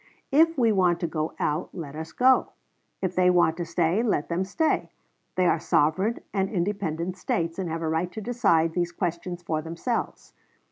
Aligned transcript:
If 0.31 0.57
we 0.57 0.71
want 0.71 0.99
to 1.01 1.05
go 1.07 1.35
out 1.37 1.69
let 1.73 1.95
us 1.95 2.11
go. 2.11 2.53
If 3.03 3.13
they 3.15 3.29
want 3.29 3.55
to 3.57 3.65
stay 3.65 4.01
let 4.01 4.29
them 4.29 4.43
stay. 4.43 4.89
They 5.35 5.45
are 5.45 5.59
sovereign 5.59 6.21
and 6.33 6.49
independent 6.49 7.17
States, 7.17 7.59
and 7.59 7.69
have 7.69 7.83
a 7.83 7.87
right 7.87 8.11
to 8.13 8.19
decide 8.19 8.73
these 8.73 8.91
questions 8.91 9.43
for 9.43 9.61
themselves. 9.61 10.33